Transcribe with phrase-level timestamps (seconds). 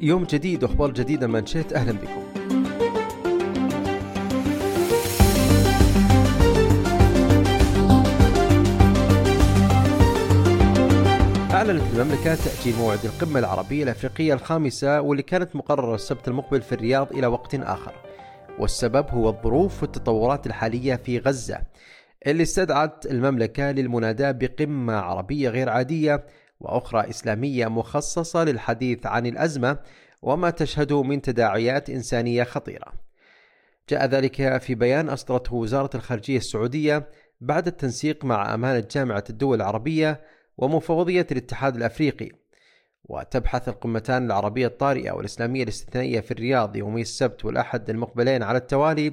[0.00, 2.24] يوم جديد وأخبار جديدة من شئت أهلا بكم.
[11.54, 17.12] أعلنت المملكة تأجيل موعد القمة العربية الأفريقية الخامسة واللي كانت مقررة السبت المقبل في الرياض
[17.12, 17.92] إلى وقت آخر.
[18.58, 21.58] والسبب هو الظروف والتطورات الحالية في غزة
[22.26, 26.24] اللي استدعت المملكة للمناداة بقمة عربية غير عادية
[26.60, 29.78] وأخرى إسلامية مخصصة للحديث عن الأزمة
[30.22, 32.92] وما تشهده من تداعيات إنسانية خطيرة.
[33.88, 37.08] جاء ذلك في بيان أصدرته وزارة الخارجية السعودية
[37.40, 40.20] بعد التنسيق مع أمانة جامعة الدول العربية
[40.58, 42.30] ومفوضية الاتحاد الأفريقي
[43.04, 49.12] وتبحث القمتان العربية الطارئة والإسلامية الاستثنائية في الرياض يومي السبت والأحد المقبلين على التوالي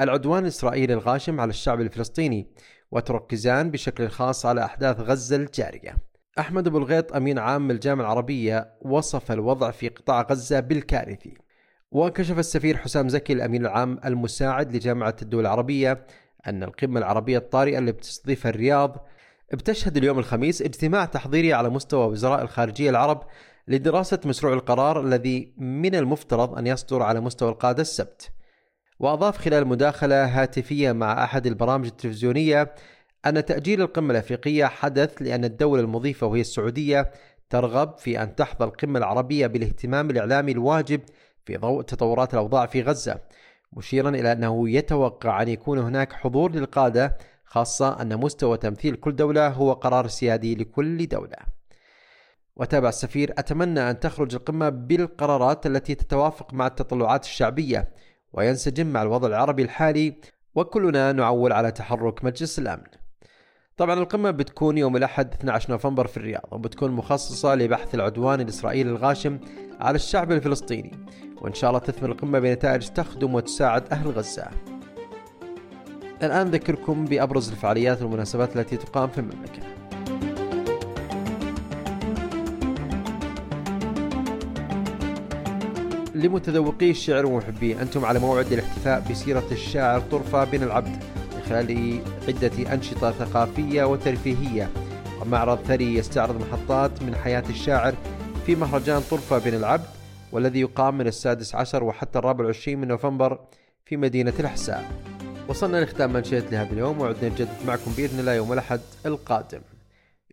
[0.00, 2.46] العدوان الإسرائيلي الغاشم على الشعب الفلسطيني
[2.90, 5.96] وتركزان بشكل خاص على أحداث غزة الجارية
[6.38, 11.34] أحمد أبو الغيط أمين عام الجامعة العربية وصف الوضع في قطاع غزة بالكارثي.
[11.90, 16.06] وكشف السفير حسام زكي الأمين العام المساعد لجامعة الدول العربية
[16.46, 19.06] أن القمة العربية الطارئة اللي بتستضيفها الرياض
[19.52, 23.22] بتشهد اليوم الخميس اجتماع تحضيري على مستوى وزراء الخارجية العرب
[23.68, 28.30] لدراسة مشروع القرار الذي من المفترض أن يصدر على مستوى القادة السبت.
[29.00, 32.74] وأضاف خلال مداخلة هاتفية مع أحد البرامج التلفزيونية
[33.26, 37.10] أن تأجيل القمة الأفريقية حدث لأن الدولة المضيفة وهي السعودية
[37.50, 41.00] ترغب في أن تحظى القمة العربية بالاهتمام الإعلامي الواجب
[41.44, 43.20] في ضوء تطورات الأوضاع في غزة
[43.72, 49.48] مشيرا إلى أنه يتوقع أن يكون هناك حضور للقادة خاصة أن مستوى تمثيل كل دولة
[49.48, 51.36] هو قرار سيادي لكل دولة.
[52.56, 57.88] وتابع السفير: أتمنى أن تخرج القمة بالقرارات التي تتوافق مع التطلعات الشعبية
[58.32, 60.14] وينسجم مع الوضع العربي الحالي
[60.54, 62.84] وكلنا نعول على تحرك مجلس الأمن.
[63.78, 69.38] طبعا القمة بتكون يوم الأحد 12 نوفمبر في الرياض وبتكون مخصصة لبحث العدوان الإسرائيلي الغاشم
[69.80, 70.92] على الشعب الفلسطيني
[71.40, 74.48] وإن شاء الله تثمر القمة بنتائج تخدم وتساعد أهل غزة.
[76.22, 79.62] الآن نذكركم بأبرز الفعاليات والمناسبات التي تقام في المملكة
[86.14, 91.17] لمتذوقي الشعر ومحبيه أنتم على موعد الاحتفاء بسيرة الشاعر طرفة بن العبد
[91.48, 94.70] خلال عدة أنشطة ثقافية وترفيهية.
[95.22, 97.94] ومعرض ثري يستعرض محطات من حياة الشاعر
[98.46, 99.86] في مهرجان طرفة بن العبد
[100.32, 103.38] والذي يقام من السادس عشر وحتى الرابع والعشرين من نوفمبر
[103.84, 104.90] في مدينة الأحساء.
[105.48, 109.60] وصلنا لختام منشيت لهذا اليوم وعدنا نجدد معكم بإذن الله يوم الأحد القادم.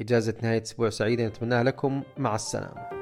[0.00, 2.02] إجازة نهاية أسبوع سعيدة نتمناها لكم.
[2.18, 3.01] مع السلامة.